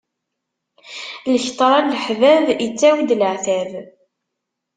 Lketṛa 1.33 1.79
n 1.81 1.87
leḥbab 1.93 2.45
ittawi 2.65 3.03
d 3.09 3.11
laɛtab. 3.19 3.71